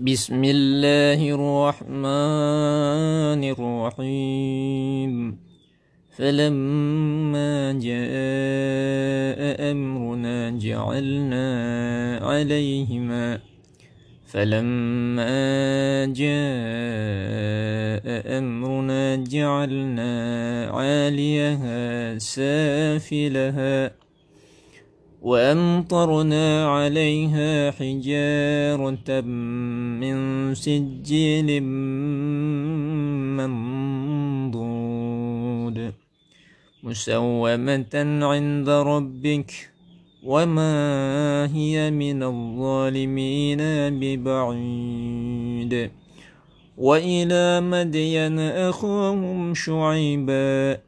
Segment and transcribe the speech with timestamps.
[0.00, 5.38] بسم الله الرحمن الرحيم
[6.16, 8.10] فلما جاء
[9.70, 11.46] أمرنا جعلنا
[12.22, 13.38] عليهما
[14.26, 15.34] فلما
[16.14, 16.38] جاء
[18.38, 20.12] أمرنا جعلنا
[20.70, 23.90] عاليها سافلها
[25.22, 29.20] وأمطرنا عليها حجارة
[30.00, 30.16] من
[30.54, 31.62] سجيل
[33.38, 34.68] منضود
[36.82, 39.70] مسومة عند ربك
[40.24, 43.58] وما هي من الظالمين
[44.00, 45.90] ببعيد
[46.78, 50.87] وإلى مدين أخوهم شعيبا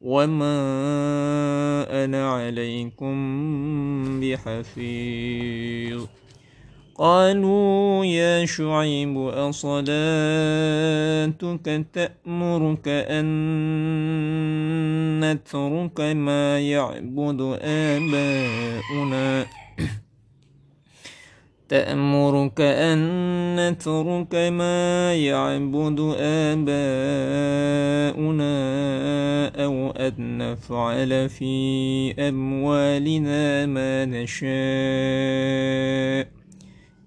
[0.00, 0.54] وما
[2.04, 3.14] أنا عليكم
[4.20, 6.06] بحفيظ
[6.98, 9.76] قالوا يا شعيب أصلاتك
[11.92, 13.26] تأمرك أن
[15.20, 19.46] نترك ما يعبد آباؤنا
[21.68, 22.98] تأمرك أن
[23.56, 26.78] نترك ما يعبد آباؤنا
[29.64, 34.48] أو أن نفعل في أموالنا ما نشاء.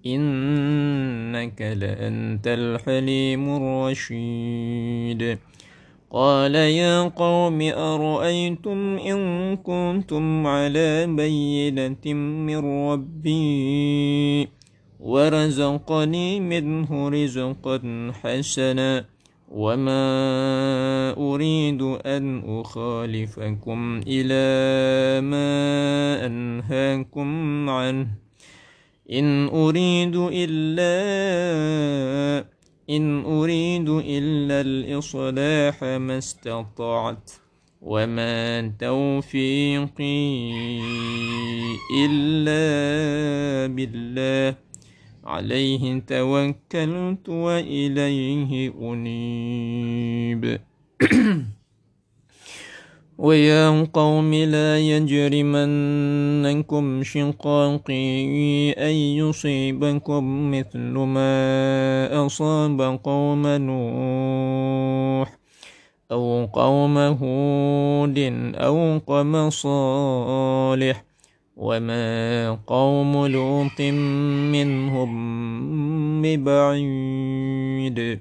[0.06, 5.38] إنك لأنت الحليم الرشيد.
[6.14, 12.14] قال يا قوم أرأيتم إن كنتم على بينة
[12.48, 12.58] من
[12.92, 14.48] ربي؟
[15.00, 19.06] ورزقني منه رزقا حسنا
[19.52, 20.04] وما
[21.18, 24.46] أريد أن أخالفكم إلى
[25.22, 28.08] ما أنهاكم عنه.
[29.12, 30.92] إن أريد إلا
[32.92, 37.32] إن أريد إلا الإصلاح ما استطعت
[37.82, 40.42] وما توفيقي
[42.06, 42.64] إلا
[43.76, 44.58] بالله.
[45.24, 50.60] عليه توكلت وإليه أنيب.
[53.22, 56.04] ويا قوم لا يجرمنكم
[57.04, 65.38] شقاقي أن يصيبكم مثل ما أصاب قوم نوح
[66.12, 68.20] أو قوم هود
[68.56, 71.04] أو قوم صالح
[71.58, 73.82] وما قوم لوط
[74.52, 75.12] منهم
[76.22, 78.20] ببعيد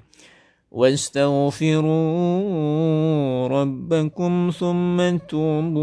[0.71, 1.87] واستغفروا
[3.47, 5.81] ربكم ثم توبوا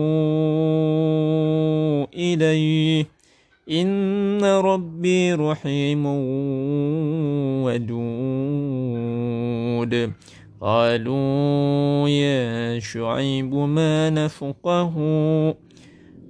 [2.15, 3.07] إليه.
[3.71, 6.07] إن ربي رحيم
[7.65, 10.13] ودود.
[10.61, 14.95] قالوا يا شعيب ما نفقه؟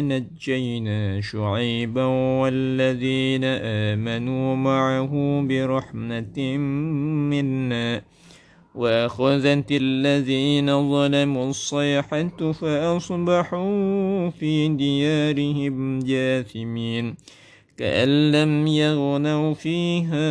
[0.00, 2.04] نجينا شعيبا
[2.40, 5.12] والذين آمنوا معه
[5.48, 6.56] برحمة
[7.30, 8.02] منا.
[8.74, 17.14] وأخذت الذين ظلموا الصيحة فأصبحوا في ديارهم جاثمين.
[17.76, 20.28] كأن لم يغنوا فيها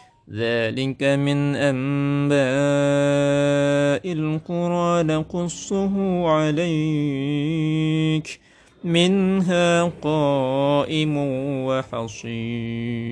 [0.31, 2.41] ذلك من أنباء
[4.13, 7.71] القرى نقصه عليك
[8.83, 11.17] منها قائم
[11.67, 13.11] وحصيد.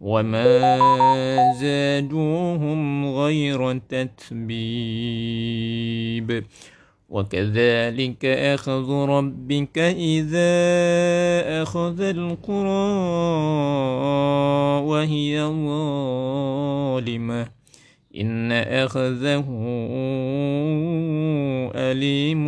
[0.00, 0.76] وما
[1.60, 4.44] زادوهم غير تتبيب
[7.08, 10.52] وكذلك أخذ ربك إذا
[11.62, 12.94] أخذ القرى
[14.82, 17.46] وهي ظالمة
[18.16, 19.44] إن أخذه
[21.74, 22.44] أليم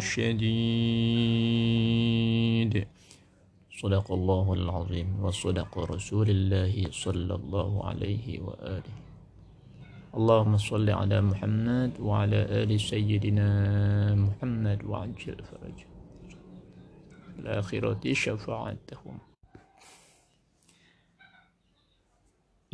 [0.00, 2.05] شديد
[3.76, 8.94] صدق الله العظيم وصدق رسول الله صلى الله عليه وآله
[10.16, 13.50] اللهم صل على محمد وعلى آل سيدنا
[14.14, 15.78] محمد وعجل فرج
[17.38, 19.18] الآخرة شفاعتهم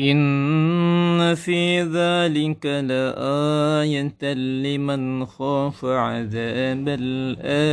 [0.00, 7.72] إن في ذلك لآية لمن خاف عذاب الآخرة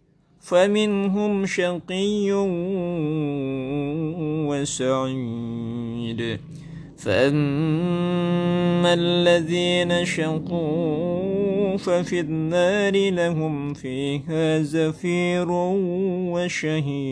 [0.41, 2.31] فمنهم شقي
[4.49, 6.39] وسعيد.
[6.97, 15.47] فأما الذين شقوا ففي النار لهم فيها زفير
[16.31, 17.11] وشهيق.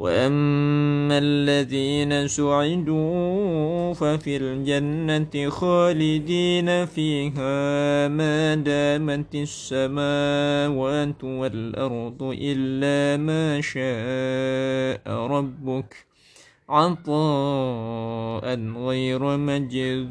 [0.00, 16.06] وأما الذين سعدوا ففي الجنة خالدين فيها ما دامت السماوات والأرض إلا ما شاء ربك
[16.68, 18.44] عطاء
[18.76, 20.10] غير مجذوذ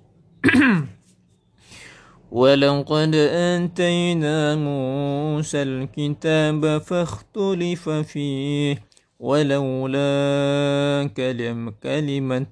[2.31, 8.83] ولقد آتينا موسى الكتاب فاختلف فيه
[9.19, 12.45] ولولا كلم كلمة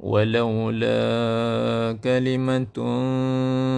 [0.00, 0.98] ولولا
[2.04, 2.76] كلمة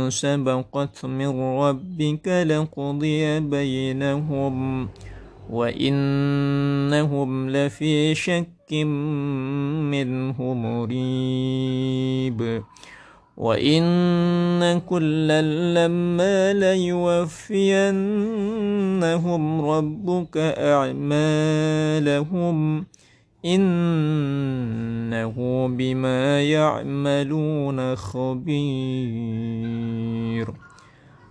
[0.09, 4.89] سبقت من ربك لقضي بينهم
[5.51, 12.41] وإنهم لفي شك منه مريب.
[13.37, 15.43] وإن كلا
[15.87, 17.61] لما ليوفينهم
[19.61, 21.77] ربك أعمالهم
[23.45, 25.35] إنه
[25.69, 28.57] بما يعملون خبير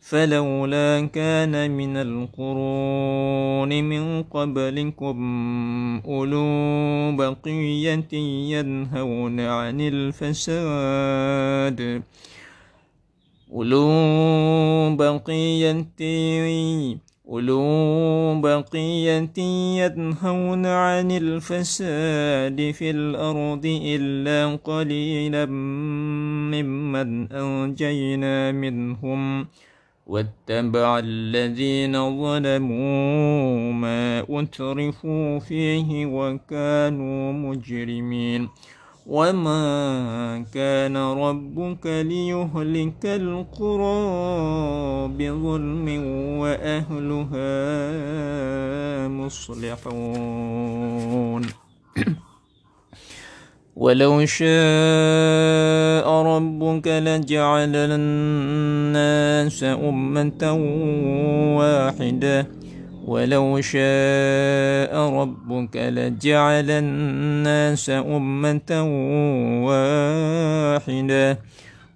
[0.00, 5.16] فلولا كان من القرون من قبلكم
[6.06, 6.46] أولو
[7.16, 8.14] بقية
[8.52, 11.22] ينهون عن الفساد.
[13.52, 13.88] أولو
[14.96, 15.86] بقية
[17.28, 19.38] أولو بقية
[19.78, 25.44] ينهون عن الفساد في الأرض إلا قليلا
[26.54, 29.46] ممن أنجينا منهم.
[30.06, 31.92] واتبع الذين
[32.22, 38.48] ظلموا ما أترفوا فيه وكانوا مجرمين.
[39.06, 43.98] وما كان ربك ليهلك القرى
[45.08, 45.86] بظلم
[46.38, 47.48] وأهلها
[49.08, 50.26] مصلحون
[53.76, 60.52] ولو شاء ربك لجعل الناس أمة
[61.58, 62.65] واحدة
[63.06, 68.70] ولو شاء ربك لجعل الناس أمة
[69.66, 71.38] واحدة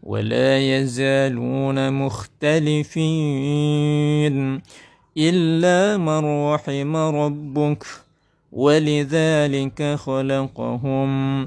[0.03, 2.91] ولا يزالون مختلفين
[5.17, 7.85] إلا من رحم ربك
[8.53, 11.47] ولذلك خلقهم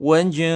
[0.00, 0.46] وجاءك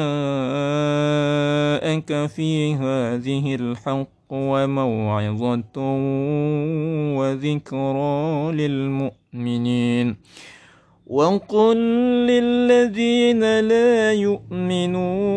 [2.26, 5.76] في هذه الحق وموعظة
[7.18, 10.16] وذكرى للمؤمنين.
[11.06, 11.76] وقل
[12.26, 15.28] للذين لا يؤمنون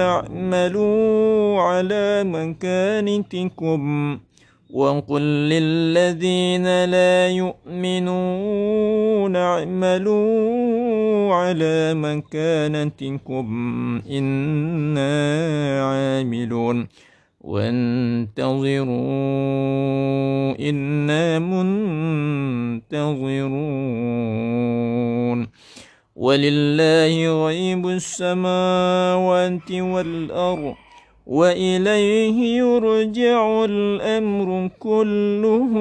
[0.00, 4.18] اعملوا على مكانتكم.
[4.70, 8.56] وقل للذين لا يؤمنون
[9.36, 13.46] اعملوا على مكانتكم
[14.10, 15.12] إنا
[15.84, 16.88] عاملون
[17.40, 18.96] وانتظروا
[20.60, 23.06] إنا منتظرون
[26.16, 30.85] ولله غيب السماوات والأرض
[31.26, 35.72] وإليه يرجع الأمر كله.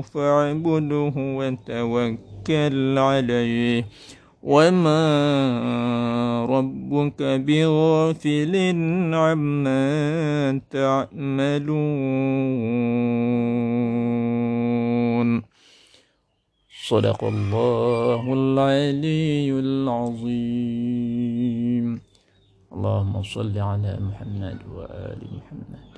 [0.00, 3.84] فاعبده وتوكل عليه.
[4.42, 4.96] وما
[6.50, 8.56] ربك بغافل
[9.14, 11.10] عما تعملون.
[16.88, 20.60] صدق الله العلي العظيم.
[22.72, 25.89] اللهم صل على محمد وآل محمد.